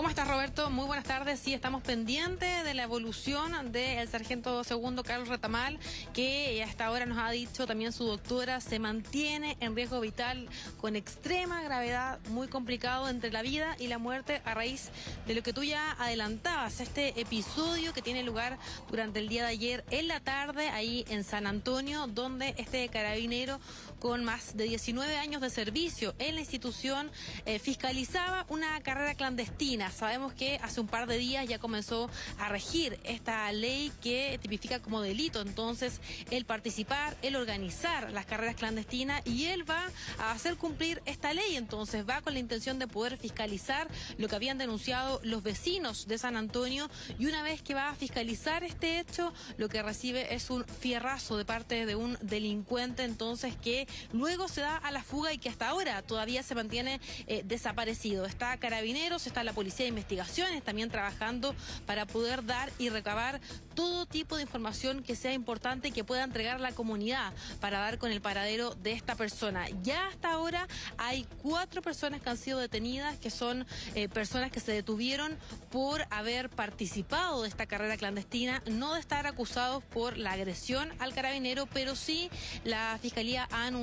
¿Cómo 0.00 0.08
estás, 0.08 0.28
Roberto? 0.28 0.70
Muy 0.70 0.86
buenas 0.86 1.04
tardes. 1.04 1.40
Sí, 1.40 1.52
estamos 1.52 1.82
pendientes 1.82 2.64
de 2.64 2.72
la 2.72 2.84
evolución 2.84 3.70
del 3.70 4.08
sargento 4.08 4.64
segundo 4.64 5.04
Carlos 5.04 5.28
Retamal, 5.28 5.78
que 6.14 6.64
hasta 6.66 6.86
ahora 6.86 7.04
nos 7.04 7.18
ha 7.18 7.30
dicho 7.30 7.66
también 7.66 7.92
su 7.92 8.06
doctora, 8.06 8.62
se 8.62 8.78
mantiene 8.78 9.58
en 9.60 9.76
riesgo 9.76 10.00
vital 10.00 10.48
con 10.78 10.96
extrema 10.96 11.62
gravedad, 11.62 12.18
muy 12.30 12.48
complicado 12.48 13.10
entre 13.10 13.30
la 13.30 13.42
vida 13.42 13.76
y 13.78 13.88
la 13.88 13.98
muerte 13.98 14.40
a 14.46 14.54
raíz 14.54 14.88
de 15.26 15.34
lo 15.34 15.42
que 15.42 15.52
tú 15.52 15.64
ya 15.64 15.92
adelantabas, 15.98 16.80
este 16.80 17.20
episodio 17.20 17.92
que 17.92 18.00
tiene 18.00 18.22
lugar 18.22 18.56
durante 18.90 19.18
el 19.18 19.28
día 19.28 19.42
de 19.42 19.50
ayer 19.50 19.84
en 19.90 20.08
la 20.08 20.20
tarde, 20.20 20.70
ahí 20.70 21.04
en 21.10 21.24
San 21.24 21.46
Antonio, 21.46 22.06
donde 22.06 22.54
este 22.56 22.88
carabinero 22.88 23.60
con 24.00 24.24
más 24.24 24.56
de 24.56 24.64
19 24.64 25.16
años 25.16 25.40
de 25.40 25.50
servicio 25.50 26.14
en 26.18 26.34
la 26.34 26.40
institución 26.40 27.10
eh, 27.46 27.58
fiscalizaba 27.58 28.46
una 28.48 28.80
carrera 28.80 29.14
clandestina 29.14 29.60
Sabemos 30.00 30.32
que 30.32 30.58
hace 30.62 30.80
un 30.80 30.86
par 30.86 31.06
de 31.06 31.18
días 31.18 31.46
ya 31.46 31.58
comenzó 31.58 32.08
a 32.38 32.48
regir 32.48 32.98
esta 33.04 33.52
ley 33.52 33.92
que 34.02 34.38
tipifica 34.40 34.80
como 34.80 35.02
delito. 35.02 35.40
Entonces, 35.40 36.00
el 36.30 36.44
participar, 36.44 37.16
el 37.22 37.36
organizar 37.36 38.10
las 38.12 38.26
carreras 38.26 38.56
clandestinas 38.56 39.20
y 39.26 39.46
él 39.46 39.68
va 39.68 39.90
a 40.18 40.32
hacer 40.32 40.56
cumplir 40.56 41.02
esta 41.04 41.32
ley. 41.34 41.56
Entonces, 41.56 42.08
va 42.08 42.22
con 42.22 42.32
la 42.32 42.40
intención 42.40 42.78
de 42.78 42.86
poder 42.86 43.18
fiscalizar 43.18 43.88
lo 44.18 44.28
que 44.28 44.36
habían 44.36 44.58
denunciado 44.58 45.20
los 45.22 45.42
vecinos 45.42 46.06
de 46.06 46.18
San 46.18 46.36
Antonio 46.36 46.88
y 47.18 47.26
una 47.26 47.42
vez 47.42 47.62
que 47.62 47.74
va 47.74 47.90
a 47.90 47.94
fiscalizar 47.94 48.64
este 48.64 49.00
hecho, 49.00 49.32
lo 49.58 49.68
que 49.68 49.82
recibe 49.82 50.34
es 50.34 50.50
un 50.50 50.64
fierrazo 50.64 51.36
de 51.36 51.44
parte 51.44 51.86
de 51.86 51.94
un 51.94 52.16
delincuente, 52.22 53.04
entonces 53.04 53.54
que 53.56 53.86
luego 54.12 54.48
se 54.48 54.60
da 54.60 54.76
a 54.76 54.90
la 54.90 55.02
fuga 55.02 55.32
y 55.32 55.38
que 55.38 55.48
hasta 55.48 55.68
ahora 55.68 56.02
todavía 56.02 56.42
se 56.42 56.54
mantiene 56.54 57.00
eh, 57.26 57.42
desaparecido. 57.44 58.26
Está 58.26 58.56
Carabineros, 58.56 59.26
está 59.26 59.44
la 59.44 59.52
policía 59.52 59.84
de 59.84 59.90
Investigaciones 59.90 60.62
también 60.62 60.90
trabajando 60.90 61.54
para 61.86 62.06
poder 62.06 62.44
dar 62.44 62.72
y 62.78 62.88
recabar 62.88 63.40
todo 63.74 64.06
tipo 64.06 64.36
de 64.36 64.42
información 64.42 65.02
que 65.02 65.16
sea 65.16 65.32
importante 65.32 65.88
y 65.88 65.92
que 65.92 66.04
pueda 66.04 66.24
entregar 66.24 66.60
la 66.60 66.72
comunidad 66.72 67.32
para 67.60 67.78
dar 67.78 67.98
con 67.98 68.12
el 68.12 68.20
paradero 68.20 68.74
de 68.74 68.92
esta 68.92 69.14
persona. 69.14 69.66
Ya 69.82 70.08
hasta 70.08 70.32
ahora 70.32 70.68
hay 70.98 71.26
cuatro 71.42 71.82
personas 71.82 72.20
que 72.20 72.30
han 72.30 72.36
sido 72.36 72.58
detenidas, 72.58 73.16
que 73.18 73.30
son 73.30 73.66
eh, 73.94 74.08
personas 74.08 74.50
que 74.50 74.60
se 74.60 74.72
detuvieron 74.72 75.36
por 75.70 76.06
haber 76.10 76.50
participado 76.50 77.42
de 77.42 77.48
esta 77.48 77.66
carrera 77.66 77.96
clandestina, 77.96 78.62
no 78.66 78.94
de 78.94 79.00
estar 79.00 79.26
acusados 79.26 79.82
por 79.84 80.18
la 80.18 80.32
agresión 80.32 80.92
al 80.98 81.14
carabinero, 81.14 81.66
pero 81.66 81.96
sí 81.96 82.30
la 82.64 82.98
Fiscalía 83.00 83.48
ha 83.50 83.66
anunciado 83.66 83.79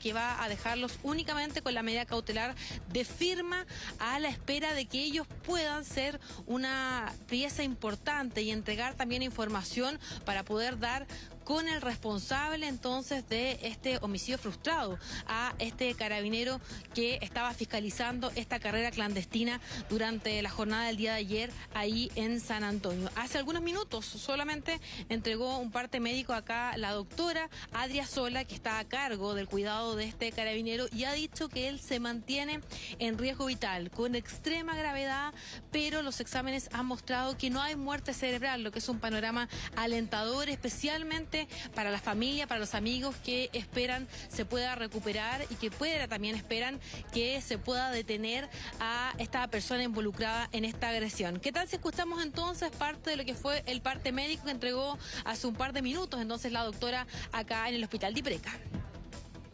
que 0.00 0.12
va 0.12 0.42
a 0.42 0.48
dejarlos 0.48 0.98
únicamente 1.02 1.62
con 1.62 1.72
la 1.74 1.82
medida 1.82 2.06
cautelar 2.06 2.54
de 2.92 3.04
firma 3.04 3.66
a 3.98 4.18
la 4.18 4.28
espera 4.28 4.74
de 4.74 4.86
que 4.86 5.02
ellos 5.02 5.26
puedan 5.44 5.84
ser 5.84 6.20
una 6.46 7.12
pieza 7.28 7.62
importante 7.62 8.42
y 8.42 8.50
entregar 8.50 8.94
también 8.94 9.22
información 9.22 9.98
para 10.24 10.44
poder 10.44 10.78
dar 10.78 11.06
con 11.48 11.66
el 11.66 11.80
responsable 11.80 12.68
entonces 12.68 13.26
de 13.26 13.58
este 13.62 13.96
homicidio 14.02 14.36
frustrado, 14.36 14.98
a 15.26 15.54
este 15.58 15.94
carabinero 15.94 16.60
que 16.94 17.18
estaba 17.22 17.54
fiscalizando 17.54 18.30
esta 18.34 18.60
carrera 18.60 18.90
clandestina 18.90 19.58
durante 19.88 20.42
la 20.42 20.50
jornada 20.50 20.88
del 20.88 20.98
día 20.98 21.12
de 21.12 21.20
ayer 21.20 21.50
ahí 21.72 22.12
en 22.16 22.40
San 22.40 22.64
Antonio. 22.64 23.08
Hace 23.16 23.38
algunos 23.38 23.62
minutos 23.62 24.04
solamente 24.04 24.78
entregó 25.08 25.56
un 25.56 25.70
parte 25.70 26.00
médico 26.00 26.34
acá 26.34 26.76
la 26.76 26.92
doctora 26.92 27.48
Adria 27.72 28.06
Sola, 28.06 28.44
que 28.44 28.54
está 28.54 28.78
a 28.78 28.84
cargo 28.84 29.32
del 29.32 29.48
cuidado 29.48 29.96
de 29.96 30.04
este 30.04 30.30
carabinero 30.32 30.84
y 30.92 31.04
ha 31.04 31.14
dicho 31.14 31.48
que 31.48 31.68
él 31.68 31.80
se 31.80 31.98
mantiene 31.98 32.60
en 32.98 33.16
riesgo 33.16 33.46
vital 33.46 33.90
con 33.90 34.16
extrema 34.16 34.76
gravedad, 34.76 35.32
pero 35.72 36.02
los 36.02 36.20
exámenes 36.20 36.68
han 36.74 36.84
mostrado 36.84 37.38
que 37.38 37.48
no 37.48 37.62
hay 37.62 37.74
muerte 37.74 38.12
cerebral, 38.12 38.62
lo 38.62 38.70
que 38.70 38.80
es 38.80 38.88
un 38.90 39.00
panorama 39.00 39.48
alentador, 39.76 40.50
especialmente 40.50 41.37
para 41.74 41.90
la 41.90 41.98
familia, 41.98 42.46
para 42.46 42.60
los 42.60 42.74
amigos 42.74 43.14
que 43.24 43.50
esperan 43.52 44.06
se 44.28 44.44
pueda 44.44 44.74
recuperar 44.74 45.44
y 45.50 45.56
que 45.56 45.70
pueda 45.70 46.08
también 46.08 46.36
esperan 46.36 46.78
que 47.12 47.40
se 47.40 47.58
pueda 47.58 47.90
detener 47.90 48.48
a 48.80 49.14
esta 49.18 49.46
persona 49.48 49.82
involucrada 49.82 50.48
en 50.52 50.64
esta 50.64 50.90
agresión. 50.90 51.40
¿Qué 51.40 51.50
tal 51.50 51.66
si 51.68 51.76
escuchamos 51.76 52.22
entonces 52.22 52.70
parte 52.70 53.10
de 53.10 53.16
lo 53.16 53.24
que 53.24 53.34
fue 53.34 53.62
el 53.66 53.80
parte 53.80 54.12
médico 54.12 54.44
que 54.44 54.52
entregó 54.52 54.98
hace 55.24 55.46
un 55.46 55.54
par 55.54 55.72
de 55.72 55.82
minutos 55.82 56.20
entonces 56.20 56.52
la 56.52 56.62
doctora 56.62 57.06
acá 57.32 57.68
en 57.68 57.74
el 57.74 57.84
hospital 57.84 58.14
de? 58.14 58.28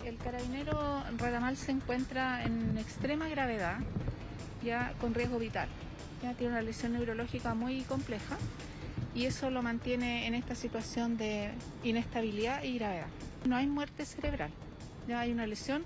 El 0.04 0.18
carabinero 0.18 1.04
Radamal 1.16 1.56
se 1.56 1.70
encuentra 1.70 2.44
en 2.44 2.76
extrema 2.76 3.28
gravedad, 3.28 3.78
ya 4.62 4.92
con 5.00 5.14
riesgo 5.14 5.38
vital. 5.38 5.68
Ya 6.22 6.32
tiene 6.34 6.54
una 6.54 6.62
lesión 6.62 6.92
neurológica 6.92 7.54
muy 7.54 7.82
compleja 7.82 8.36
y 9.14 9.26
eso 9.26 9.50
lo 9.50 9.62
mantiene 9.62 10.26
en 10.26 10.34
esta 10.34 10.54
situación 10.54 11.16
de 11.16 11.50
inestabilidad 11.84 12.62
y 12.62 12.78
gravedad. 12.78 13.06
No 13.44 13.56
hay 13.56 13.66
muerte 13.66 14.04
cerebral, 14.04 14.50
ya 15.08 15.20
hay 15.20 15.32
una 15.32 15.46
lesión 15.46 15.84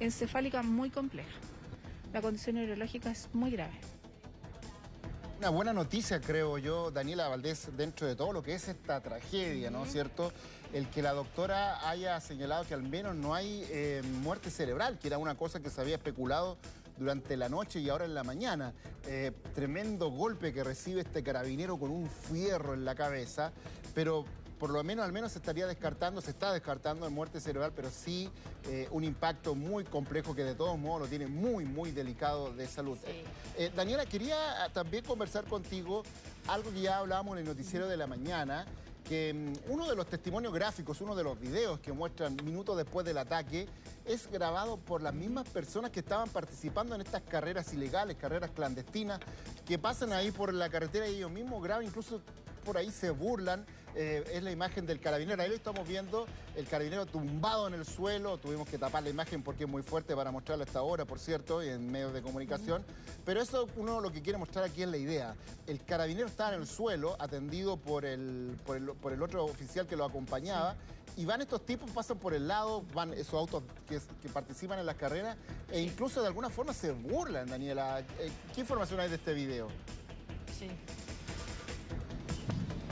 encefálica 0.00 0.62
muy 0.62 0.90
compleja. 0.90 1.30
La 2.12 2.22
condición 2.22 2.56
neurológica 2.56 3.10
es 3.10 3.28
muy 3.32 3.50
grave. 3.50 3.74
Una 5.38 5.50
buena 5.50 5.74
noticia, 5.74 6.18
creo 6.18 6.56
yo, 6.56 6.90
Daniela 6.90 7.28
Valdés, 7.28 7.68
dentro 7.76 8.06
de 8.06 8.16
todo 8.16 8.32
lo 8.32 8.42
que 8.42 8.54
es 8.54 8.68
esta 8.68 9.02
tragedia, 9.02 9.70
¿no 9.70 9.84
es 9.84 9.92
cierto? 9.92 10.32
El 10.72 10.88
que 10.88 11.02
la 11.02 11.12
doctora 11.12 11.86
haya 11.90 12.18
señalado 12.20 12.64
que 12.66 12.72
al 12.72 12.82
menos 12.82 13.14
no 13.14 13.34
hay 13.34 13.66
eh, 13.68 14.02
muerte 14.22 14.50
cerebral, 14.50 14.98
que 14.98 15.08
era 15.08 15.18
una 15.18 15.34
cosa 15.34 15.60
que 15.60 15.68
se 15.68 15.78
había 15.78 15.96
especulado 15.96 16.56
durante 16.98 17.36
la 17.36 17.48
noche 17.48 17.80
y 17.80 17.88
ahora 17.88 18.04
en 18.04 18.14
la 18.14 18.24
mañana. 18.24 18.72
Eh, 19.06 19.32
tremendo 19.54 20.10
golpe 20.10 20.52
que 20.52 20.64
recibe 20.64 21.02
este 21.02 21.22
carabinero 21.22 21.78
con 21.78 21.90
un 21.90 22.08
fierro 22.08 22.74
en 22.74 22.84
la 22.84 22.94
cabeza, 22.94 23.52
pero 23.94 24.24
por 24.58 24.70
lo 24.70 24.82
menos 24.82 25.04
al 25.04 25.12
menos 25.12 25.32
se 25.32 25.38
estaría 25.38 25.66
descartando, 25.66 26.20
se 26.20 26.30
está 26.30 26.52
descartando 26.52 27.04
de 27.04 27.10
muerte 27.10 27.40
cerebral, 27.40 27.72
pero 27.74 27.90
sí 27.90 28.30
eh, 28.68 28.88
un 28.90 29.04
impacto 29.04 29.54
muy 29.54 29.84
complejo 29.84 30.34
que 30.34 30.44
de 30.44 30.54
todos 30.54 30.78
modos 30.78 31.02
lo 31.02 31.06
tiene 31.08 31.26
muy, 31.26 31.64
muy 31.64 31.90
delicado 31.90 32.52
de 32.52 32.66
salud. 32.66 32.98
Eh, 33.56 33.70
Daniela, 33.74 34.06
quería 34.06 34.64
ah, 34.64 34.68
también 34.70 35.04
conversar 35.04 35.44
contigo 35.44 36.02
algo 36.48 36.70
que 36.70 36.80
ya 36.80 36.98
hablábamos 36.98 37.34
en 37.34 37.40
el 37.40 37.44
noticiero 37.46 37.86
de 37.86 37.96
la 37.96 38.06
mañana, 38.06 38.66
que 39.08 39.32
mm, 39.32 39.72
uno 39.72 39.88
de 39.88 39.94
los 39.94 40.06
testimonios 40.06 40.52
gráficos, 40.52 41.00
uno 41.00 41.14
de 41.14 41.24
los 41.24 41.38
videos 41.38 41.78
que 41.80 41.92
muestran 41.92 42.36
minutos 42.44 42.76
después 42.76 43.06
del 43.06 43.18
ataque, 43.18 43.66
es 44.04 44.30
grabado 44.30 44.76
por 44.76 45.02
las 45.02 45.14
mismas 45.14 45.48
personas 45.48 45.90
que 45.90 46.00
estaban 46.00 46.28
participando 46.28 46.94
en 46.94 47.00
estas 47.00 47.22
carreras 47.22 47.72
ilegales, 47.72 48.16
carreras 48.16 48.50
clandestinas, 48.50 49.20
que 49.64 49.78
pasan 49.78 50.12
ahí 50.12 50.30
por 50.30 50.52
la 50.52 50.68
carretera 50.68 51.08
y 51.08 51.16
ellos 51.16 51.30
mismos 51.30 51.62
graban, 51.62 51.84
incluso 51.84 52.20
por 52.64 52.76
ahí 52.76 52.90
se 52.90 53.10
burlan. 53.10 53.64
Eh, 53.98 54.22
es 54.30 54.42
la 54.42 54.50
imagen 54.50 54.84
del 54.84 55.00
carabinero. 55.00 55.42
Ahí 55.42 55.48
lo 55.48 55.54
estamos 55.54 55.88
viendo, 55.88 56.26
el 56.54 56.66
carabinero 56.68 57.06
tumbado 57.06 57.66
en 57.66 57.72
el 57.72 57.86
suelo. 57.86 58.36
Tuvimos 58.36 58.68
que 58.68 58.76
tapar 58.76 59.02
la 59.02 59.08
imagen 59.08 59.42
porque 59.42 59.64
es 59.64 59.70
muy 59.70 59.82
fuerte 59.82 60.14
para 60.14 60.30
mostrarla 60.30 60.64
a 60.64 60.66
esta 60.66 60.82
hora, 60.82 61.06
por 61.06 61.18
cierto, 61.18 61.62
en 61.62 61.90
medios 61.90 62.12
de 62.12 62.20
comunicación. 62.20 62.84
Pero 63.24 63.40
eso 63.40 63.66
uno 63.76 64.02
lo 64.02 64.12
que 64.12 64.20
quiere 64.20 64.38
mostrar 64.38 64.66
aquí 64.66 64.82
es 64.82 64.88
la 64.88 64.98
idea. 64.98 65.34
El 65.66 65.82
carabinero 65.82 66.26
estaba 66.26 66.54
en 66.54 66.60
el 66.60 66.66
suelo, 66.66 67.16
atendido 67.18 67.78
por 67.78 68.04
el, 68.04 68.58
por 68.66 69.12
el, 69.12 69.22
otro 69.22 69.46
oficial 69.46 69.86
que 69.86 69.96
lo 69.96 70.04
acompañaba. 70.04 70.76
Y 71.16 71.24
van 71.24 71.40
estos 71.40 71.64
tipos, 71.64 71.90
pasan 71.90 72.18
por 72.18 72.34
el 72.34 72.46
lado, 72.46 72.84
van 72.92 73.14
esos 73.14 73.32
autos 73.32 73.62
que, 73.88 73.98
que, 74.20 74.28
participan 74.28 74.78
en 74.78 74.84
las 74.84 74.96
carreras 74.96 75.38
e 75.70 75.80
incluso 75.80 76.20
de 76.20 76.26
alguna 76.26 76.50
forma 76.50 76.74
se 76.74 76.92
burlan, 76.92 77.48
Daniela. 77.48 78.00
Eh, 78.00 78.30
¿Qué 78.54 78.60
información 78.60 79.00
hay 79.00 79.08
de 79.08 79.14
este 79.14 79.32
video? 79.32 79.68
Sí. 80.58 80.68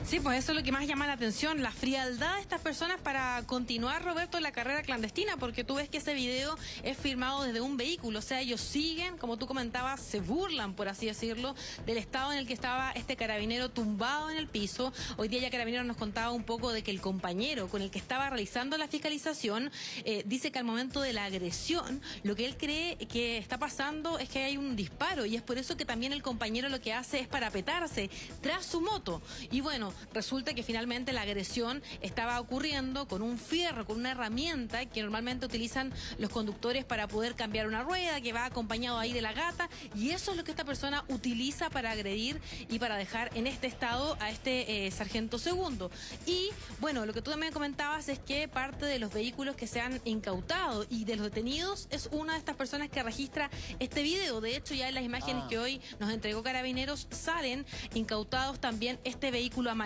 Sí, 0.06 0.20
pues 0.20 0.38
eso 0.38 0.52
es 0.52 0.58
lo 0.58 0.62
que 0.62 0.70
más 0.70 0.86
llama 0.86 1.06
la 1.06 1.14
atención, 1.14 1.62
la 1.62 1.72
frialdad 1.72 2.34
de 2.34 2.42
estas 2.42 2.60
personas 2.60 3.00
para 3.00 3.42
continuar, 3.46 4.04
Roberto, 4.04 4.38
la 4.38 4.52
carrera 4.52 4.82
clandestina, 4.82 5.38
porque 5.38 5.64
tú 5.64 5.76
ves 5.76 5.88
que 5.88 5.96
ese 5.96 6.12
video 6.12 6.58
es 6.82 6.98
firmado 6.98 7.42
desde 7.42 7.62
un 7.62 7.78
vehículo, 7.78 8.18
o 8.18 8.22
sea, 8.22 8.42
ellos 8.42 8.60
siguen, 8.60 9.16
como 9.16 9.38
tú 9.38 9.46
comentabas, 9.46 10.02
se 10.02 10.20
burlan, 10.20 10.74
por 10.74 10.88
así 10.88 11.06
decirlo, 11.06 11.54
del 11.86 11.96
estado 11.96 12.32
en 12.32 12.38
el 12.38 12.46
que 12.46 12.52
estaba 12.52 12.92
este 12.92 13.16
carabinero 13.16 13.70
tumbado 13.70 14.30
en 14.30 14.36
el 14.36 14.46
piso. 14.46 14.92
Hoy 15.16 15.28
día 15.28 15.40
ya 15.40 15.50
Carabinero 15.50 15.84
nos 15.84 15.96
contaba 15.96 16.32
un 16.32 16.44
poco 16.44 16.70
de 16.70 16.82
que 16.82 16.90
el 16.90 17.00
compañero 17.00 17.68
con 17.68 17.80
el 17.80 17.90
que 17.90 17.98
estaba 17.98 18.28
realizando 18.28 18.76
la 18.76 18.88
fiscalización 18.88 19.72
eh, 20.04 20.22
dice 20.26 20.52
que 20.52 20.58
al 20.58 20.66
momento 20.66 21.00
de 21.00 21.14
la 21.14 21.24
agresión, 21.24 22.02
lo 22.24 22.36
que 22.36 22.44
él 22.44 22.58
cree 22.58 22.98
que 22.98 23.38
está 23.38 23.56
pasando 23.58 24.18
es 24.18 24.28
que 24.28 24.44
hay 24.44 24.58
un 24.58 24.76
disparo 24.76 25.24
y 25.24 25.34
es 25.34 25.42
por 25.42 25.56
eso 25.56 25.78
que 25.78 25.86
también 25.86 26.12
el 26.12 26.22
compañero 26.22 26.68
lo 26.68 26.82
que 26.82 26.92
hace 26.92 27.20
es 27.20 27.26
parapetarse 27.26 28.10
tras 28.42 28.66
su 28.66 28.82
moto. 28.82 29.22
Y 29.50 29.62
bueno, 29.62 29.93
resulta 30.12 30.54
que 30.54 30.62
finalmente 30.62 31.12
la 31.12 31.22
agresión 31.22 31.82
estaba 32.00 32.40
ocurriendo 32.40 33.06
con 33.06 33.22
un 33.22 33.38
fierro, 33.38 33.86
con 33.86 33.96
una 33.98 34.12
herramienta 34.12 34.86
que 34.86 35.02
normalmente 35.02 35.46
utilizan 35.46 35.92
los 36.18 36.30
conductores 36.30 36.84
para 36.84 37.08
poder 37.08 37.34
cambiar 37.34 37.66
una 37.66 37.82
rueda, 37.82 38.20
que 38.20 38.32
va 38.32 38.44
acompañado 38.44 38.98
ahí 38.98 39.12
de 39.12 39.22
la 39.22 39.32
gata, 39.32 39.68
y 39.94 40.10
eso 40.10 40.32
es 40.32 40.36
lo 40.36 40.44
que 40.44 40.50
esta 40.50 40.64
persona 40.64 41.04
utiliza 41.08 41.70
para 41.70 41.90
agredir 41.90 42.40
y 42.68 42.78
para 42.78 42.96
dejar 42.96 43.30
en 43.34 43.46
este 43.46 43.66
estado 43.66 44.16
a 44.20 44.30
este 44.30 44.86
eh, 44.86 44.90
sargento 44.90 45.38
segundo. 45.38 45.90
Y 46.26 46.50
bueno, 46.80 47.06
lo 47.06 47.12
que 47.12 47.22
tú 47.22 47.30
también 47.30 47.52
comentabas 47.52 48.08
es 48.08 48.18
que 48.18 48.48
parte 48.48 48.86
de 48.86 48.98
los 48.98 49.12
vehículos 49.12 49.56
que 49.56 49.66
se 49.66 49.80
han 49.80 50.00
incautado 50.04 50.86
y 50.90 51.04
de 51.04 51.16
los 51.16 51.26
detenidos 51.26 51.88
es 51.90 52.08
una 52.12 52.34
de 52.34 52.38
estas 52.38 52.56
personas 52.56 52.88
que 52.90 53.02
registra 53.02 53.50
este 53.78 54.02
video. 54.02 54.40
De 54.40 54.56
hecho, 54.56 54.74
ya 54.74 54.88
en 54.88 54.94
las 54.94 55.04
imágenes 55.04 55.44
ah. 55.44 55.48
que 55.48 55.58
hoy 55.58 55.80
nos 55.98 56.12
entregó 56.12 56.42
Carabineros 56.42 57.06
salen 57.10 57.66
incautados 57.94 58.60
también 58.60 58.98
este 59.04 59.30
vehículo 59.30 59.70
amarillo, 59.70 59.83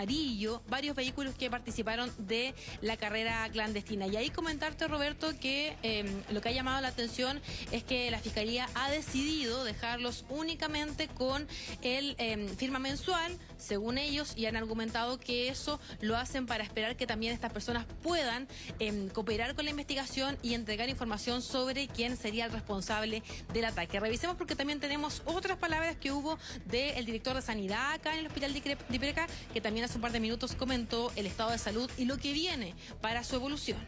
varios 0.67 0.95
vehículos 0.95 1.35
que 1.35 1.49
participaron 1.49 2.11
de 2.17 2.53
la 2.81 2.97
carrera 2.97 3.47
clandestina. 3.51 4.07
Y 4.07 4.15
ahí 4.15 4.29
comentarte, 4.29 4.87
Roberto, 4.87 5.37
que 5.39 5.75
em, 5.83 6.07
lo 6.29 6.41
que 6.41 6.49
ha 6.49 6.51
llamado 6.51 6.81
la 6.81 6.89
atención 6.89 7.41
es 7.71 7.83
que 7.83 8.09
la 8.11 8.19
Fiscalía 8.19 8.67
ha 8.75 8.89
decidido 8.89 9.63
dejarlos 9.63 10.25
únicamente 10.29 11.07
con 11.07 11.47
el 11.81 12.15
em, 12.17 12.47
firma 12.55 12.79
mensual, 12.79 13.37
según 13.57 13.97
ellos, 13.97 14.33
y 14.35 14.45
han 14.45 14.55
argumentado 14.55 15.19
que 15.19 15.49
eso 15.49 15.79
lo 16.01 16.17
hacen 16.17 16.45
para 16.45 16.63
esperar 16.63 16.95
que 16.95 17.07
también 17.07 17.33
estas 17.33 17.51
personas 17.51 17.85
puedan 18.03 18.47
em, 18.79 19.09
cooperar 19.09 19.55
con 19.55 19.65
la 19.65 19.71
investigación 19.71 20.37
y 20.41 20.53
entregar 20.53 20.89
información 20.89 21.41
sobre 21.41 21.87
quién 21.87 22.17
sería 22.17 22.45
el 22.45 22.51
responsable 22.51 23.23
del 23.53 23.65
ataque. 23.65 23.99
Revisemos 23.99 24.37
porque 24.37 24.55
también 24.55 24.79
tenemos 24.79 25.21
otras 25.25 25.57
palabras 25.57 25.95
que 25.97 26.11
hubo 26.11 26.37
del 26.65 27.05
director 27.05 27.35
de 27.35 27.41
Sanidad 27.41 27.93
acá 27.93 28.13
en 28.13 28.19
el 28.19 28.27
Hospital 28.27 28.53
de 28.53 28.77
Ipreca, 28.91 29.27
que 29.53 29.61
también 29.61 29.85
un 29.95 30.01
par 30.01 30.11
de 30.11 30.19
minutos 30.19 30.55
comentó 30.55 31.11
el 31.15 31.25
estado 31.25 31.51
de 31.51 31.57
salud 31.57 31.89
y 31.97 32.05
lo 32.05 32.17
que 32.17 32.33
viene 32.33 32.75
para 33.01 33.23
su 33.23 33.35
evolución. 33.35 33.79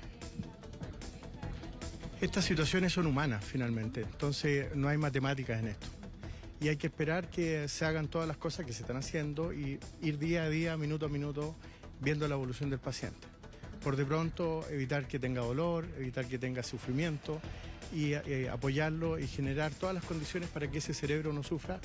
Estas 2.22 2.46
situaciones 2.46 2.94
son 2.94 3.08
humanas 3.08 3.44
finalmente, 3.44 4.02
entonces 4.02 4.76
no 4.76 4.88
hay 4.88 4.98
matemáticas 4.98 5.60
en 5.60 5.70
esto. 5.70 5.88
Y 6.60 6.68
hay 6.68 6.78
que 6.78 6.88
esperar 6.88 7.30
que 7.30 7.68
se 7.68 7.86
hagan 7.86 8.08
todas 8.08 8.28
las 8.28 8.38
cosas 8.38 8.66
que 8.66 8.74
se 8.74 8.84
están 8.84 8.98
haciendo 8.98 9.52
y 9.52 9.80
ir 10.02 10.20
día 10.20 10.44
a 10.44 10.50
día, 10.50 10.78
minuto 10.78 11.08
a 11.08 11.10
minuto, 11.10 11.56
viendo 12.00 12.28
la 12.28 12.36
evolución 12.36 12.70
del 12.70 12.78
paciente. 12.78 13.28
Por 13.84 13.96
de 13.96 14.06
pronto, 14.06 14.64
evitar 14.70 15.08
que 15.08 15.18
tenga 15.18 15.42
dolor, 15.42 15.88
evitar 15.98 16.28
que 16.28 16.38
tenga 16.38 16.62
sufrimiento 16.62 17.42
y 17.92 18.14
eh, 18.14 18.48
apoyarlo 18.52 19.18
y 19.18 19.28
generar 19.28 19.74
todas 19.74 19.96
las 19.96 20.04
condiciones 20.04 20.50
para 20.50 20.70
que 20.70 20.78
ese 20.78 20.94
cerebro 20.94 21.34
no 21.34 21.42
sufra 21.42 21.80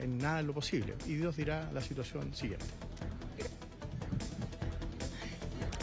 en 0.00 0.18
nada 0.18 0.40
en 0.40 0.48
lo 0.48 0.54
posible. 0.54 0.94
Y 1.06 1.14
Dios 1.14 1.36
dirá 1.36 1.70
la 1.72 1.80
situación 1.80 2.34
siguiente. 2.34 2.66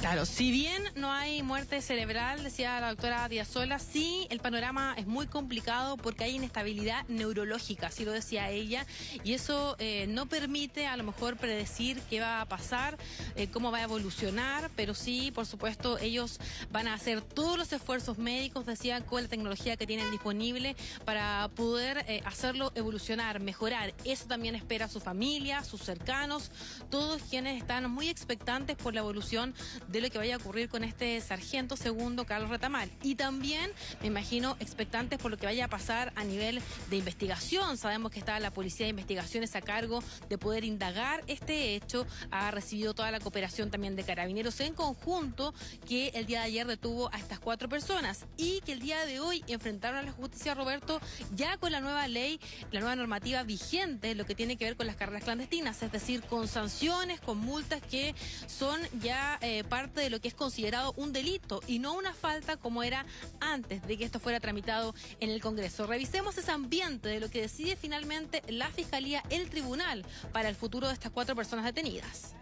Claro, 0.06 0.28
si 0.28 0.52
bien 0.52 0.84
no 0.94 1.12
hay 1.12 1.42
muerte 1.42 1.82
cerebral, 1.82 2.44
decía 2.44 2.80
la 2.80 2.90
doctora 2.90 3.28
Diazola, 3.28 3.80
sí 3.80 4.28
el 4.30 4.40
panorama 4.40 4.94
es 5.00 5.08
muy 5.08 5.26
complicado 5.26 5.98
porque 5.98 6.26
hay 6.26 6.36
inestabilidad 6.36 7.08
neurológica, 7.08 7.88
así 7.88 8.06
lo 8.06 8.12
decía 8.12 8.52
ella, 8.52 8.86
y 9.24 9.34
eso 9.34 9.76
eh, 9.80 10.06
no 10.08 10.28
permite 10.28 10.86
a 10.86 10.96
lo 10.96 11.04
mejor 11.04 11.38
predecir 11.38 12.00
qué 12.08 12.20
va 12.20 12.40
a 12.40 12.46
pasar, 12.46 13.00
eh, 13.36 13.48
cómo 13.48 13.72
va 13.72 13.80
a 13.80 13.82
evolucionar, 13.82 14.70
pero 14.76 14.94
sí, 14.94 15.32
por 15.32 15.48
supuesto, 15.48 15.98
ellos 15.98 16.40
van 16.72 16.88
a 16.88 16.94
hacer 16.94 17.22
todos 17.24 17.58
los 17.58 17.74
esfuerzos 17.74 18.20
médicos, 18.20 18.68
decía, 18.68 19.02
con 19.02 19.24
la 19.24 19.28
tecnología 19.28 19.76
que 19.76 19.88
tienen 19.88 20.12
disponible 20.12 20.76
para 21.04 21.50
poder 21.56 22.06
eh, 22.08 22.22
hacerlo 22.26 22.72
evolucionar, 22.76 23.40
mejorar. 23.40 23.96
Eso 24.04 24.28
también 24.28 24.54
espera 24.54 24.88
su 24.88 25.00
familia, 25.00 25.64
sus 25.64 25.82
cercanos, 25.82 26.52
todos 26.92 27.24
quienes 27.24 27.60
están 27.60 27.90
muy 27.90 28.08
expectantes 28.08 28.78
por 28.78 28.94
la 28.94 29.00
evolución 29.00 29.56
de 29.88 29.95
lo 30.02 30.10
que 30.10 30.18
vaya 30.18 30.36
a 30.36 30.38
ocurrir 30.38 30.70
con 30.70 30.84
este 30.84 31.20
sargento 31.22 31.78
segundo 31.78 32.26
Carlos 32.26 32.50
Retamal. 32.50 32.90
Y 33.02 33.16
también, 33.16 33.72
me 34.02 34.08
imagino, 34.08 34.58
expectantes 34.60 35.20
por 35.20 35.32
lo 35.32 35.38
que 35.38 35.46
vaya 35.46 35.66
a 35.66 35.68
pasar 35.68 36.12
a 36.16 36.24
nivel 36.24 36.62
de 36.90 36.98
investigación. 36.98 37.78
Sabemos 37.78 38.12
que 38.12 38.20
está 38.20 38.40
la 38.40 38.52
Policía 38.52 38.86
de 38.86 38.90
Investigaciones 38.90 39.56
a 39.56 39.62
cargo 39.62 40.04
de 40.30 40.38
poder 40.38 40.64
indagar 40.64 41.24
este 41.28 41.76
hecho. 41.76 42.06
Ha 42.32 42.52
recibido 42.52 42.94
toda 42.94 43.12
la 43.12 43.20
cooperación 43.20 43.72
también 43.72 43.96
de 43.96 44.04
carabineros 44.04 44.60
en 44.60 44.74
conjunto 44.74 45.54
que 45.88 46.10
el 46.10 46.26
día 46.26 46.40
de 46.40 46.46
ayer 46.46 46.68
detuvo 46.68 47.14
a 47.14 47.18
estas 47.18 47.40
cuatro 47.40 47.70
personas 47.70 48.26
y 48.38 48.62
que 48.62 48.74
el 48.74 48.80
día 48.80 49.06
de 49.06 49.20
hoy 49.20 49.44
enfrentaron 49.48 50.00
a 50.00 50.04
la 50.04 50.12
justicia, 50.12 50.54
Roberto, 50.54 51.00
ya 51.36 51.58
con 51.58 51.72
la 51.72 51.80
nueva 51.80 52.08
ley, 52.08 52.40
la 52.72 52.80
nueva 52.80 52.96
normativa 52.96 53.44
vigente, 53.44 54.16
lo 54.16 54.26
que 54.26 54.36
tiene 54.36 54.58
que 54.58 54.66
ver 54.66 54.76
con 54.76 54.88
las 54.88 54.96
carreras 54.96 55.24
clandestinas, 55.24 55.82
es 55.84 55.92
decir, 55.92 56.22
con 56.24 56.48
sanciones, 56.48 57.20
con 57.22 57.38
multas 57.38 57.82
que 57.82 58.16
son 58.48 58.82
ya 59.02 59.38
eh, 59.42 59.64
parte 59.64 59.85
de 59.94 60.10
lo 60.10 60.20
que 60.20 60.28
es 60.28 60.34
considerado 60.34 60.94
un 60.98 61.14
delito 61.14 61.62
y 61.68 61.80
no 61.80 61.94
una 61.94 62.14
falta 62.14 62.58
como 62.58 62.84
era 62.84 63.06
antes 63.40 63.86
de 63.88 63.98
que 63.98 64.06
esto 64.06 64.20
fuera 64.20 64.40
tramitado 64.40 64.94
en 65.20 65.30
el 65.30 65.42
Congreso. 65.42 65.88
Revisemos 65.88 66.38
ese 66.38 66.52
ambiente 66.52 67.10
de 67.10 67.20
lo 67.20 67.30
que 67.30 67.42
decide 67.42 67.76
finalmente 67.76 68.42
la 68.48 68.70
Fiscalía, 68.70 69.24
el 69.30 69.50
Tribunal, 69.50 70.06
para 70.32 70.50
el 70.50 70.56
futuro 70.56 70.88
de 70.88 70.94
estas 70.94 71.12
cuatro 71.12 71.36
personas 71.36 71.66
detenidas. 71.66 72.36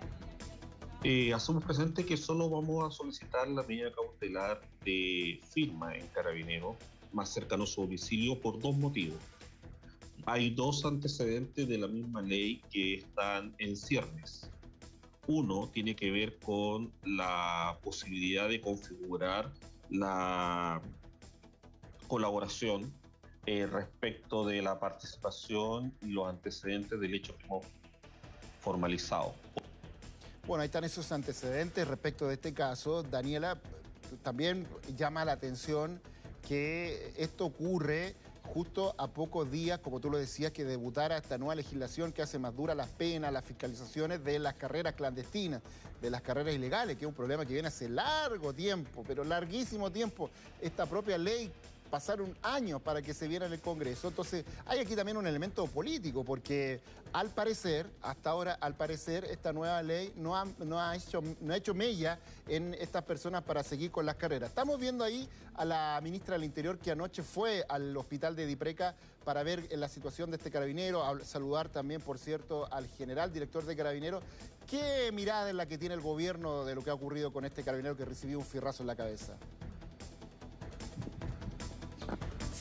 Eh, 1.03 1.33
hacemos 1.33 1.63
presente 1.65 2.05
que 2.05 2.15
solo 2.15 2.49
vamos 2.49 2.87
a 2.87 2.95
solicitar 2.95 3.47
la 3.49 3.63
medida 3.63 3.91
cautelar 3.91 4.61
de 4.85 5.41
firma 5.51 5.95
en 5.95 6.07
Carabinero 6.07 6.77
más 7.11 7.33
cercano 7.33 7.65
a 7.65 7.67
su 7.67 7.81
domicilio 7.81 8.39
por 8.39 8.59
dos 8.59 8.75
motivos. 8.77 9.19
Hay 10.25 10.51
dos 10.51 10.85
antecedentes 10.85 11.67
de 11.67 11.77
la 11.77 11.87
misma 11.87 12.21
ley 12.21 12.61
que 12.71 12.95
están 12.95 13.53
en 13.57 13.75
ciernes. 13.75 14.49
Uno 15.27 15.69
tiene 15.69 15.95
que 15.95 16.11
ver 16.11 16.37
con 16.39 16.91
la 17.05 17.77
posibilidad 17.81 18.49
de 18.49 18.59
configurar 18.59 19.51
la 19.89 20.81
colaboración 22.07 22.93
eh, 23.45 23.65
respecto 23.65 24.45
de 24.45 24.61
la 24.61 24.79
participación 24.79 25.93
y 26.01 26.07
los 26.07 26.27
antecedentes 26.27 26.99
del 26.99 27.13
hecho 27.13 27.37
que 27.37 27.45
hemos 27.45 27.65
formalizado. 28.61 29.33
Bueno, 30.45 30.61
ahí 30.61 30.65
están 30.65 30.83
esos 30.83 31.11
antecedentes 31.11 31.87
respecto 31.87 32.27
de 32.27 32.35
este 32.35 32.53
caso. 32.53 33.03
Daniela, 33.03 33.57
también 34.23 34.67
llama 34.97 35.25
la 35.25 35.33
atención 35.33 36.01
que 36.47 37.13
esto 37.17 37.45
ocurre 37.45 38.15
justo 38.43 38.93
a 38.97 39.07
pocos 39.07 39.49
días, 39.49 39.79
como 39.79 39.99
tú 39.99 40.09
lo 40.09 40.17
decías, 40.17 40.51
que 40.51 40.63
debutara 40.63 41.17
esta 41.17 41.37
nueva 41.37 41.55
legislación 41.55 42.11
que 42.11 42.21
hace 42.21 42.37
más 42.39 42.55
duras 42.55 42.75
las 42.75 42.89
penas, 42.89 43.31
las 43.33 43.43
fiscalizaciones 43.43 44.23
de 44.23 44.39
las 44.39 44.53
carreras 44.55 44.93
clandestinas, 44.93 45.61
de 46.01 46.09
las 46.09 46.21
carreras 46.21 46.53
ilegales, 46.53 46.97
que 46.97 47.05
es 47.05 47.09
un 47.09 47.15
problema 47.15 47.45
que 47.45 47.53
viene 47.53 47.69
hace 47.69 47.89
largo 47.89 48.53
tiempo, 48.53 49.03
pero 49.07 49.23
larguísimo 49.23 49.91
tiempo. 49.91 50.29
Esta 50.61 50.85
propia 50.85 51.17
ley 51.17 51.51
pasaron 51.93 52.35
años 52.41 52.81
para 52.81 53.03
que 53.03 53.13
se 53.13 53.27
viera 53.27 53.45
en 53.45 53.53
el 53.53 53.61
Congreso. 53.61 54.07
Entonces, 54.07 54.43
hay 54.65 54.79
aquí 54.79 54.95
también 54.95 55.15
un 55.15 55.27
elemento 55.27 55.67
político, 55.67 56.23
porque 56.23 56.81
al 57.13 57.29
parecer, 57.29 57.85
hasta 58.01 58.31
ahora, 58.31 58.57
al 58.59 58.73
parecer, 58.73 59.25
esta 59.25 59.53
nueva 59.53 59.83
ley 59.83 60.11
no 60.15 60.35
ha, 60.35 60.43
no 60.57 60.81
ha, 60.81 60.95
hecho, 60.95 61.21
no 61.39 61.53
ha 61.53 61.57
hecho 61.57 61.75
mella 61.75 62.17
en 62.47 62.73
estas 62.73 63.03
personas 63.03 63.43
para 63.43 63.61
seguir 63.61 63.91
con 63.91 64.07
las 64.07 64.15
carreras. 64.15 64.49
Estamos 64.49 64.79
viendo 64.79 65.03
ahí 65.03 65.29
a 65.53 65.65
la 65.65 65.99
ministra 66.01 66.33
del 66.33 66.45
Interior 66.45 66.79
que 66.79 66.89
anoche 66.89 67.21
fue 67.21 67.63
al 67.69 67.95
hospital 67.95 68.35
de 68.35 68.47
Dipreca 68.47 68.95
para 69.23 69.43
ver 69.43 69.69
la 69.77 69.87
situación 69.87 70.31
de 70.31 70.37
este 70.37 70.49
carabinero, 70.49 71.03
saludar 71.23 71.69
también, 71.69 72.01
por 72.01 72.17
cierto, 72.17 72.67
al 72.73 72.87
general 72.87 73.31
director 73.31 73.63
de 73.67 73.75
carabineros. 73.75 74.23
¿Qué 74.67 75.11
mirada 75.13 75.47
es 75.49 75.53
la 75.55 75.67
que 75.67 75.77
tiene 75.77 75.93
el 75.93 76.01
gobierno 76.01 76.65
de 76.65 76.73
lo 76.73 76.83
que 76.83 76.89
ha 76.89 76.95
ocurrido 76.95 77.31
con 77.31 77.45
este 77.45 77.61
carabinero 77.61 77.95
que 77.95 78.05
recibió 78.05 78.39
un 78.39 78.45
firrazo 78.45 78.81
en 78.81 78.87
la 78.87 78.95
cabeza? 78.95 79.37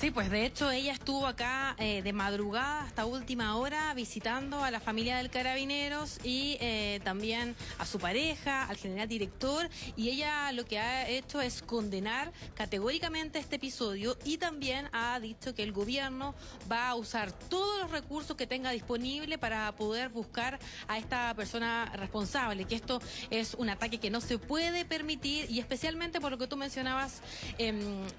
Sí, 0.03 0.11
pues 0.11 0.33
de 0.33 0.45
hecho 0.45 0.69
ella 0.69 0.91
estuvo 0.91 1.29
acá 1.29 1.77
eh, 1.79 2.03
de 2.03 2.13
madrugada 2.13 2.83
hasta 2.83 3.07
última 3.07 3.57
hora 3.57 3.95
visitando 3.95 4.65
a 4.65 4.73
la 4.73 4.81
familia 4.81 5.19
del 5.19 5.31
Carabineros 5.31 6.19
y 6.25 6.57
eh, 6.61 6.99
también 7.05 7.55
a 7.79 7.87
su 7.87 8.01
pareja, 8.01 8.65
al 8.65 8.77
general 8.77 9.07
director, 9.07 9.71
y 9.95 10.09
ella 10.09 10.51
lo 10.51 10.65
que 10.65 10.81
ha 10.81 11.09
hecho 11.09 11.41
es 11.41 11.63
condenar 11.63 12.33
categóricamente 12.57 13.39
este 13.39 13.55
episodio 13.55 14.19
y 14.25 14.39
también 14.39 14.89
ha 14.91 15.21
dicho 15.21 15.55
que 15.55 15.63
el 15.63 15.71
gobierno 15.71 16.35
va 16.69 16.89
a 16.89 16.97
usar 16.97 17.31
todos 17.31 17.83
los 17.83 17.93
recursos 17.93 18.37
que 18.37 18.49
tenga 18.49 18.73
disponible 18.73 19.39
para 19.39 19.71
poder 19.71 20.09
buscar 20.09 20.59
a 20.89 20.99
esta 20.99 21.33
persona 21.35 21.93
responsable, 21.95 22.65
que 22.65 22.75
esto 22.75 23.01
es 23.31 23.55
un 23.55 23.71
ataque 23.71 23.99
que 23.99 24.11
no 24.11 24.21
se 24.21 24.39
puede 24.39 24.85
permitir 24.85 25.49
y 25.49 25.61
especialmente 25.61 26.21
por 26.21 26.33
lo 26.33 26.39
que 26.39 26.49
tú 26.49 26.57
mencionabas, 26.57 27.21
em, 27.59 27.79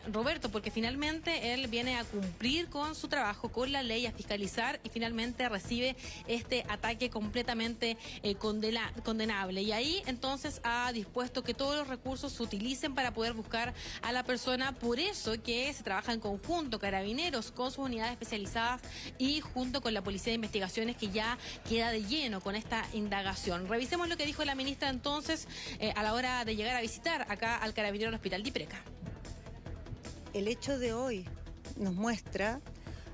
Roberto, 0.09 0.47
porque 0.47 0.71
finalmente 0.71 1.53
él 1.53 1.72
viene 1.73 1.97
a 1.97 2.03
cumplir 2.03 2.69
con 2.69 2.93
su 2.93 3.07
trabajo, 3.07 3.49
con 3.49 3.71
la 3.71 3.81
ley, 3.81 4.05
a 4.05 4.11
fiscalizar 4.11 4.79
y 4.83 4.89
finalmente 4.89 5.49
recibe 5.49 5.95
este 6.27 6.63
ataque 6.69 7.09
completamente 7.09 7.97
eh, 8.21 8.35
condenable. 8.35 9.63
Y 9.63 9.71
ahí 9.71 10.03
entonces 10.05 10.61
ha 10.63 10.93
dispuesto 10.93 11.41
que 11.41 11.55
todos 11.55 11.75
los 11.75 11.87
recursos 11.87 12.31
se 12.31 12.43
utilicen 12.43 12.93
para 12.93 13.11
poder 13.11 13.33
buscar 13.33 13.73
a 14.03 14.11
la 14.11 14.23
persona. 14.23 14.73
Por 14.73 14.99
eso 14.99 15.41
que 15.41 15.73
se 15.73 15.81
trabaja 15.81 16.13
en 16.13 16.19
conjunto, 16.19 16.77
carabineros 16.77 17.51
con 17.51 17.71
sus 17.71 17.79
unidades 17.79 18.11
especializadas 18.11 18.79
y 19.17 19.39
junto 19.39 19.81
con 19.81 19.95
la 19.95 20.03
Policía 20.03 20.29
de 20.29 20.35
Investigaciones 20.35 20.95
que 20.95 21.09
ya 21.09 21.39
queda 21.67 21.89
de 21.89 22.03
lleno 22.03 22.39
con 22.39 22.55
esta 22.55 22.85
indagación. 22.93 23.67
Revisemos 23.67 24.07
lo 24.09 24.15
que 24.15 24.27
dijo 24.27 24.45
la 24.45 24.53
ministra 24.53 24.89
entonces 24.89 25.47
eh, 25.79 25.91
a 25.95 26.03
la 26.03 26.13
hora 26.13 26.45
de 26.45 26.55
llegar 26.55 26.75
a 26.75 26.81
visitar 26.81 27.25
acá 27.31 27.57
al 27.57 27.73
carabinero 27.73 28.11
del 28.11 28.15
Hospital 28.17 28.43
Dipreca. 28.43 28.79
El 30.35 30.47
hecho 30.47 30.77
de 30.77 30.93
hoy 30.93 31.25
nos 31.77 31.93
muestra 31.93 32.61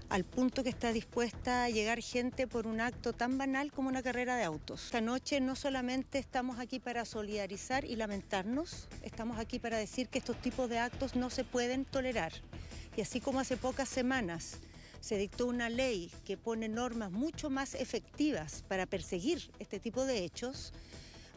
al 0.09 0.23
punto 0.23 0.63
que 0.63 0.69
está 0.69 0.91
dispuesta 0.91 1.63
a 1.63 1.69
llegar 1.69 2.01
gente 2.01 2.47
por 2.47 2.65
un 2.65 2.81
acto 2.81 3.13
tan 3.13 3.37
banal 3.37 3.71
como 3.71 3.89
una 3.89 4.01
carrera 4.01 4.35
de 4.35 4.43
autos. 4.43 4.85
Esta 4.85 5.01
noche 5.01 5.39
no 5.39 5.55
solamente 5.55 6.17
estamos 6.17 6.59
aquí 6.59 6.79
para 6.79 7.05
solidarizar 7.05 7.85
y 7.85 7.95
lamentarnos, 7.95 8.87
estamos 9.03 9.39
aquí 9.39 9.59
para 9.59 9.77
decir 9.77 10.09
que 10.09 10.17
estos 10.17 10.41
tipos 10.41 10.67
de 10.69 10.79
actos 10.79 11.15
no 11.15 11.29
se 11.29 11.43
pueden 11.43 11.85
tolerar. 11.85 12.33
Y 12.97 13.01
así 13.01 13.19
como 13.21 13.39
hace 13.39 13.55
pocas 13.55 13.87
semanas 13.87 14.57
se 14.99 15.17
dictó 15.17 15.45
una 15.45 15.69
ley 15.69 16.11
que 16.25 16.37
pone 16.37 16.67
normas 16.67 17.11
mucho 17.11 17.49
más 17.49 17.75
efectivas 17.75 18.63
para 18.67 18.85
perseguir 18.85 19.51
este 19.59 19.79
tipo 19.79 20.05
de 20.05 20.23
hechos, 20.23 20.73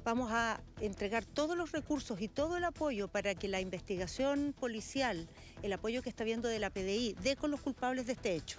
vamos 0.05 0.31
a 0.33 0.61
entregar 0.81 1.25
todos 1.25 1.57
los 1.57 1.73
recursos 1.73 2.21
y 2.21 2.29
todo 2.29 2.57
el 2.57 2.65
apoyo 2.65 3.09
para 3.09 3.35
que 3.35 3.49
la 3.49 3.61
investigación 3.61 4.55
policial, 4.59 5.29
el 5.63 5.73
apoyo 5.73 6.03
que 6.03 6.09
está 6.09 6.25
viendo 6.25 6.49
de 6.49 6.59
la 6.59 6.71
PDI, 6.71 7.17
dé 7.23 7.37
con 7.37 7.51
los 7.51 7.61
culpables 7.61 8.07
de 8.07 8.13
este 8.13 8.35
hecho. 8.35 8.59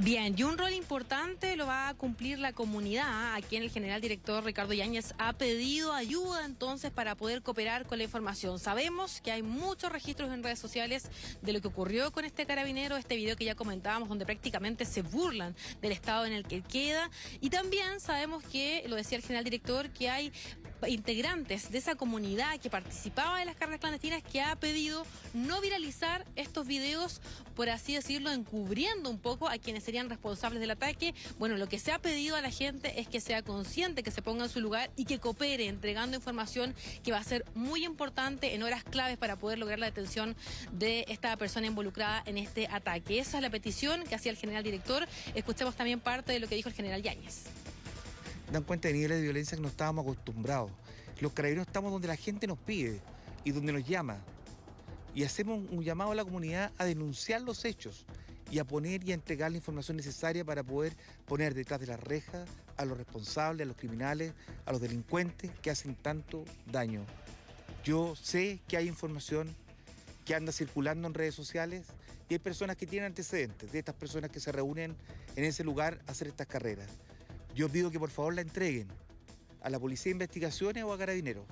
Bien, 0.00 0.32
y 0.38 0.44
un 0.44 0.56
rol 0.56 0.74
importante 0.74 1.56
lo 1.56 1.66
va 1.66 1.88
a 1.88 1.94
cumplir 1.94 2.38
la 2.38 2.52
comunidad. 2.52 3.34
Aquí 3.34 3.56
en 3.56 3.64
el 3.64 3.70
general 3.70 4.00
director 4.00 4.44
Ricardo 4.44 4.72
Yáñez 4.72 5.12
ha 5.18 5.32
pedido 5.32 5.92
ayuda 5.92 6.44
entonces 6.44 6.92
para 6.92 7.16
poder 7.16 7.42
cooperar 7.42 7.84
con 7.84 7.98
la 7.98 8.04
información. 8.04 8.60
Sabemos 8.60 9.20
que 9.20 9.32
hay 9.32 9.42
muchos 9.42 9.90
registros 9.90 10.32
en 10.32 10.44
redes 10.44 10.60
sociales 10.60 11.10
de 11.42 11.52
lo 11.52 11.60
que 11.60 11.66
ocurrió 11.66 12.12
con 12.12 12.24
este 12.24 12.46
carabinero, 12.46 12.96
este 12.96 13.16
video 13.16 13.34
que 13.34 13.44
ya 13.44 13.56
comentábamos, 13.56 14.08
donde 14.08 14.24
prácticamente 14.24 14.84
se 14.84 15.02
burlan 15.02 15.56
del 15.82 15.90
estado 15.90 16.26
en 16.26 16.32
el 16.32 16.46
que 16.46 16.62
queda. 16.62 17.10
Y 17.40 17.50
también 17.50 17.98
sabemos 17.98 18.44
que, 18.44 18.84
lo 18.86 18.94
decía 18.94 19.18
el 19.18 19.24
general 19.24 19.42
director, 19.42 19.90
que 19.90 20.10
hay 20.10 20.32
integrantes 20.86 21.72
de 21.72 21.78
esa 21.78 21.96
comunidad 21.96 22.60
que 22.60 22.70
participaba 22.70 23.40
de 23.40 23.46
las 23.46 23.56
carreras 23.56 23.80
clandestinas 23.80 24.22
que 24.22 24.40
ha 24.40 24.54
pedido 24.54 25.04
no 25.34 25.60
viralizar 25.60 26.24
estos 26.36 26.68
videos, 26.68 27.20
por 27.56 27.68
así 27.68 27.94
decirlo, 27.94 28.30
encubriendo 28.30 29.10
un 29.10 29.18
poco 29.18 29.48
a 29.48 29.58
quienes 29.58 29.87
serían 29.88 30.10
responsables 30.10 30.60
del 30.60 30.70
ataque. 30.70 31.14
Bueno, 31.38 31.56
lo 31.56 31.66
que 31.66 31.78
se 31.78 31.92
ha 31.92 31.98
pedido 31.98 32.36
a 32.36 32.42
la 32.42 32.50
gente 32.50 33.00
es 33.00 33.08
que 33.08 33.22
sea 33.22 33.40
consciente, 33.40 34.02
que 34.02 34.10
se 34.10 34.20
ponga 34.20 34.44
en 34.44 34.50
su 34.50 34.60
lugar 34.60 34.90
y 34.96 35.06
que 35.06 35.18
coopere 35.18 35.66
entregando 35.66 36.14
información 36.14 36.74
que 37.02 37.10
va 37.10 37.16
a 37.16 37.24
ser 37.24 37.46
muy 37.54 37.86
importante 37.86 38.54
en 38.54 38.62
horas 38.62 38.84
claves 38.84 39.16
para 39.16 39.36
poder 39.36 39.58
lograr 39.58 39.78
la 39.78 39.86
detención 39.86 40.36
de 40.72 41.06
esta 41.08 41.34
persona 41.38 41.68
involucrada 41.68 42.22
en 42.26 42.36
este 42.36 42.66
ataque. 42.66 43.18
Esa 43.18 43.38
es 43.38 43.42
la 43.42 43.48
petición 43.48 44.04
que 44.04 44.14
hacía 44.14 44.30
el 44.30 44.36
general 44.36 44.62
director. 44.62 45.08
Escuchemos 45.34 45.74
también 45.74 46.00
parte 46.00 46.32
de 46.32 46.40
lo 46.40 46.48
que 46.48 46.56
dijo 46.56 46.68
el 46.68 46.74
general 46.74 47.02
Yáñez 47.02 47.44
dan 48.52 48.62
cuenta 48.62 48.88
de 48.88 48.94
niveles 48.94 49.18
de 49.18 49.22
violencia 49.22 49.56
que 49.56 49.62
no 49.62 49.68
estábamos 49.68 50.04
acostumbrados. 50.04 50.70
Los 51.20 51.32
carabineros 51.32 51.66
estamos 51.66 51.92
donde 51.92 52.08
la 52.08 52.16
gente 52.16 52.46
nos 52.46 52.58
pide 52.58 53.00
y 53.44 53.52
donde 53.52 53.72
nos 53.72 53.86
llama. 53.86 54.18
Y 55.14 55.24
hacemos 55.24 55.60
un 55.70 55.82
llamado 55.82 56.12
a 56.12 56.14
la 56.14 56.24
comunidad 56.24 56.72
a 56.78 56.84
denunciar 56.84 57.42
los 57.42 57.64
hechos 57.64 58.04
y 58.50 58.58
a 58.58 58.64
poner 58.64 59.04
y 59.04 59.12
a 59.12 59.14
entregar 59.14 59.50
la 59.50 59.56
información 59.58 59.96
necesaria 59.96 60.44
para 60.44 60.62
poder 60.62 60.94
poner 61.26 61.54
detrás 61.54 61.80
de 61.80 61.86
las 61.86 62.00
rejas 62.00 62.48
a 62.76 62.84
los 62.84 62.96
responsables, 62.96 63.64
a 63.64 63.68
los 63.68 63.76
criminales, 63.76 64.32
a 64.64 64.72
los 64.72 64.80
delincuentes 64.80 65.50
que 65.62 65.70
hacen 65.70 65.94
tanto 65.94 66.44
daño. 66.70 67.04
Yo 67.84 68.16
sé 68.16 68.60
que 68.68 68.76
hay 68.76 68.88
información 68.88 69.54
que 70.24 70.34
anda 70.34 70.52
circulando 70.52 71.08
en 71.08 71.14
redes 71.14 71.34
sociales 71.34 71.86
y 72.28 72.34
hay 72.34 72.38
personas 72.38 72.76
que 72.76 72.86
tienen 72.86 73.06
antecedentes 73.06 73.72
de 73.72 73.78
estas 73.78 73.94
personas 73.94 74.30
que 74.30 74.40
se 74.40 74.52
reúnen 74.52 74.94
en 75.36 75.44
ese 75.44 75.64
lugar 75.64 75.98
a 76.06 76.12
hacer 76.12 76.28
estas 76.28 76.46
carreras. 76.46 76.88
Yo 77.54 77.68
pido 77.68 77.90
que 77.90 77.98
por 77.98 78.10
favor 78.10 78.34
la 78.34 78.42
entreguen 78.42 78.88
a 79.62 79.70
la 79.70 79.78
Policía 79.78 80.10
de 80.10 80.12
Investigaciones 80.12 80.84
o 80.84 80.92
a 80.92 80.98
Carabineros. 80.98 81.44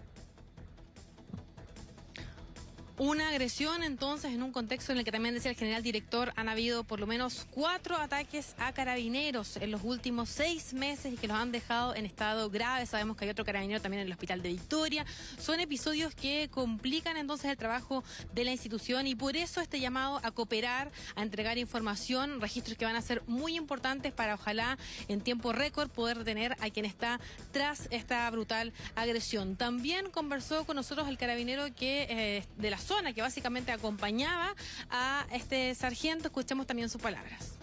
Una 2.99 3.29
agresión 3.29 3.83
entonces 3.83 4.33
en 4.33 4.43
un 4.43 4.53
contexto 4.53 4.91
en 4.91 4.97
el 4.97 5.05
que 5.05 5.13
también 5.13 5.35
decía 5.35 5.51
el 5.51 5.57
general 5.59 5.83
director 5.83 6.33
han 6.35 6.49
habido 6.49 6.83
por 6.83 6.99
lo 6.99 7.07
menos 7.07 7.47
cuatro 7.51 7.95
ataques 7.95 8.55
a 8.57 8.73
carabineros 8.73 9.59
en 9.59 9.71
los 9.71 9.83
últimos 9.85 10.31
seis 10.31 10.73
meses 10.73 11.13
y 11.13 11.17
que 11.19 11.29
los 11.29 11.37
han 11.37 11.53
dejado 11.53 11.95
en 11.95 12.07
estado 12.07 12.49
grave. 12.49 12.87
Sabemos 12.87 13.19
que 13.19 13.27
hay 13.27 13.31
otro 13.31 13.45
carabinero 13.45 13.83
también 13.83 14.01
en 14.01 14.07
el 14.07 14.13
hospital 14.15 14.41
de 14.41 14.49
Victoria. 14.49 15.05
Son 15.39 15.61
episodios 15.61 16.15
que 16.15 16.49
complican 16.51 17.19
entonces 17.19 17.51
el 17.51 17.59
trabajo 17.59 18.03
de 18.33 18.47
la 18.47 18.53
institución 18.53 19.07
y 19.07 19.15
por 19.15 19.37
eso 19.37 19.61
este 19.61 19.79
llamado 19.79 20.19
a 20.23 20.31
cooperar, 20.31 20.91
a 21.17 21.23
entregar 21.23 21.59
información, 21.59 22.41
registros 22.41 22.79
que 22.79 22.87
van 22.87 22.97
a 22.97 23.03
ser 23.03 23.23
muy 23.27 23.57
importantes 23.57 24.11
para 24.15 24.37
ojalá 24.37 24.79
en 25.09 25.21
tiempo 25.21 25.53
récord 25.53 25.91
poder 25.91 26.17
detener 26.17 26.57
a 26.61 26.71
quien 26.71 26.87
está 26.87 27.21
tras 27.53 27.89
esta 27.91 28.31
brutal 28.31 28.73
agresión. 28.95 29.55
También 29.55 30.11
conversó 30.11 30.65
con 30.65 30.77
nosotros 30.77 31.09
el 31.09 31.19
carabinero 31.19 31.67
que 31.75 32.07
eh, 32.09 32.45
de 32.57 32.71
la 32.71 32.79
zona 32.87 33.13
que 33.13 33.21
básicamente 33.21 33.73
acompañaba 33.73 34.55
a 34.91 35.27
este 35.33 35.75
sargento. 35.75 36.29
Escuchemos 36.29 36.67
también 36.67 36.89
sus 36.89 37.03
palabras. 37.03 37.55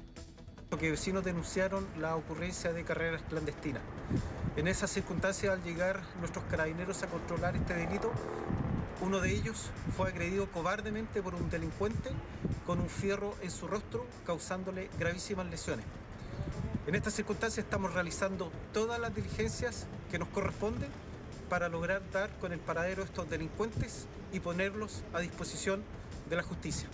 Que 0.79 0.89
vecinos 0.89 1.23
denunciaron 1.23 1.87
la 1.99 2.15
ocurrencia 2.15 2.73
de 2.73 2.83
carreras 2.83 3.21
clandestinas. 3.29 3.83
En 4.57 4.67
esa 4.67 4.87
circunstancia, 4.87 5.53
al 5.53 5.63
llegar 5.63 6.01
nuestros 6.19 6.43
carabineros 6.45 7.03
a 7.03 7.07
controlar 7.07 7.55
este 7.55 7.75
delito, 7.75 8.11
uno 9.01 9.19
de 9.19 9.31
ellos 9.31 9.69
fue 9.95 10.09
agredido 10.09 10.51
cobardemente 10.51 11.21
por 11.21 11.35
un 11.35 11.49
delincuente 11.49 12.09
con 12.65 12.79
un 12.79 12.89
fierro 12.89 13.35
en 13.43 13.51
su 13.51 13.67
rostro, 13.67 14.07
causándole 14.25 14.89
gravísimas 14.97 15.45
lesiones. 15.45 15.85
En 16.87 16.95
esta 16.95 17.11
circunstancia 17.11 17.61
estamos 17.61 17.93
realizando 17.93 18.51
todas 18.73 18.99
las 18.99 19.13
diligencias 19.15 19.85
que 20.09 20.17
nos 20.17 20.27
corresponden 20.29 20.89
para 21.49 21.69
lograr 21.69 22.01
dar 22.11 22.29
con 22.39 22.53
el 22.53 22.59
paradero 22.59 23.03
de 23.03 23.09
estos 23.09 23.29
delincuentes 23.29 24.07
y 24.31 24.39
ponerlos 24.39 25.03
a 25.13 25.19
disposición 25.19 25.83
de 26.29 26.35
la 26.35 26.43
justicia. 26.43 26.87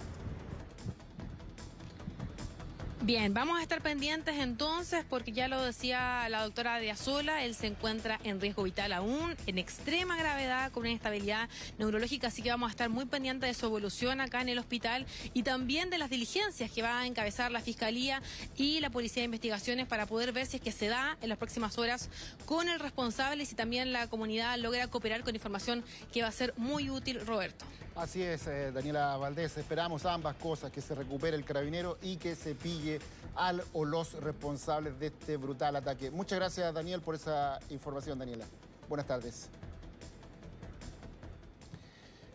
Bien, 3.09 3.33
vamos 3.33 3.57
a 3.57 3.63
estar 3.63 3.81
pendientes 3.81 4.35
entonces 4.37 5.03
porque 5.09 5.31
ya 5.31 5.47
lo 5.47 5.59
decía 5.63 6.29
la 6.29 6.43
doctora 6.43 6.77
Diazola, 6.77 7.43
él 7.43 7.55
se 7.55 7.65
encuentra 7.65 8.19
en 8.23 8.39
riesgo 8.39 8.61
vital 8.61 8.93
aún, 8.93 9.35
en 9.47 9.57
extrema 9.57 10.15
gravedad, 10.15 10.71
con 10.71 10.81
una 10.81 10.91
inestabilidad 10.91 11.49
neurológica, 11.79 12.27
así 12.27 12.43
que 12.43 12.51
vamos 12.51 12.67
a 12.67 12.69
estar 12.69 12.87
muy 12.89 13.05
pendientes 13.05 13.49
de 13.49 13.55
su 13.55 13.65
evolución 13.65 14.21
acá 14.21 14.41
en 14.41 14.49
el 14.49 14.59
hospital 14.59 15.07
y 15.33 15.41
también 15.41 15.89
de 15.89 15.97
las 15.97 16.11
diligencias 16.11 16.69
que 16.69 16.83
va 16.83 16.99
a 16.99 17.07
encabezar 17.07 17.51
la 17.51 17.61
Fiscalía 17.61 18.21
y 18.55 18.79
la 18.79 18.91
Policía 18.91 19.21
de 19.21 19.25
Investigaciones 19.25 19.87
para 19.87 20.05
poder 20.05 20.31
ver 20.31 20.45
si 20.45 20.57
es 20.57 20.61
que 20.61 20.71
se 20.71 20.85
da 20.85 21.17
en 21.23 21.29
las 21.29 21.39
próximas 21.39 21.79
horas 21.79 22.11
con 22.45 22.69
el 22.69 22.79
responsable 22.79 23.41
y 23.41 23.47
si 23.47 23.55
también 23.55 23.91
la 23.91 24.05
comunidad 24.05 24.55
logra 24.59 24.85
cooperar 24.85 25.23
con 25.23 25.33
información 25.33 25.83
que 26.13 26.21
va 26.21 26.27
a 26.27 26.31
ser 26.31 26.53
muy 26.57 26.91
útil, 26.91 27.25
Roberto. 27.25 27.65
Así 27.99 28.23
es, 28.23 28.47
eh, 28.47 28.71
Daniela 28.71 29.17
Valdés, 29.17 29.57
esperamos 29.57 30.05
ambas 30.05 30.33
cosas, 30.37 30.71
que 30.71 30.79
se 30.79 30.95
recupere 30.95 31.35
el 31.35 31.43
carabinero 31.43 31.97
y 32.01 32.15
que 32.15 32.33
se 32.33 32.55
pille 32.55 32.97
al 33.35 33.61
o 33.73 33.83
los 33.83 34.13
responsables 34.21 34.97
de 35.01 35.07
este 35.07 35.35
brutal 35.35 35.75
ataque. 35.75 36.09
Muchas 36.09 36.39
gracias, 36.39 36.73
Daniel, 36.73 37.01
por 37.01 37.15
esa 37.15 37.59
información, 37.69 38.17
Daniela. 38.17 38.45
Buenas 38.87 39.05
tardes. 39.05 39.49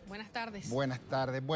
Buenas 0.07 0.31
tardes. 0.31 0.69
Buenas 0.69 0.99
tardes. 0.99 1.41